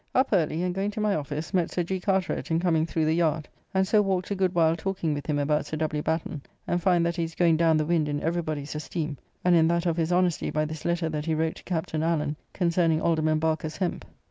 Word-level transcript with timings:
Up 0.15 0.29
early, 0.33 0.63
and, 0.63 0.73
going 0.73 0.89
to 0.89 0.99
my 0.99 1.13
office, 1.13 1.53
met 1.53 1.69
Sir 1.69 1.83
G. 1.83 1.99
Carteret 1.99 2.49
in 2.49 2.59
coming 2.59 2.87
through 2.87 3.05
the 3.05 3.13
yard, 3.13 3.47
and 3.71 3.87
so 3.87 4.01
walked 4.01 4.31
a 4.31 4.35
good 4.35 4.55
while 4.55 4.75
talking 4.75 5.13
with 5.13 5.27
him 5.27 5.37
about 5.37 5.67
Sir 5.67 5.77
W. 5.77 6.01
Batten, 6.01 6.41
and 6.67 6.81
find 6.81 7.05
that 7.05 7.17
he 7.17 7.23
is 7.23 7.35
going 7.35 7.55
down 7.55 7.77
the 7.77 7.85
wind 7.85 8.09
in 8.09 8.19
every 8.19 8.41
body's 8.41 8.73
esteem, 8.73 9.19
and 9.45 9.55
in 9.55 9.67
that 9.67 9.85
of 9.85 9.97
his 9.97 10.11
honesty 10.11 10.49
by 10.49 10.65
this 10.65 10.85
letter 10.85 11.07
that 11.09 11.27
he 11.27 11.35
wrote 11.35 11.57
to 11.57 11.63
Captn. 11.65 12.01
Allen 12.01 12.35
concerning 12.51 12.99
Alderman 12.99 13.37
Barker's 13.37 13.77
hemp. 13.77 14.03